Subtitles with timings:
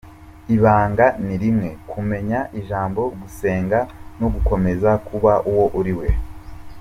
[0.55, 3.79] Ibanga ni rimwe, kumenya ijambo, gusenga
[4.19, 6.07] no gukomeza kuba uwo uri we.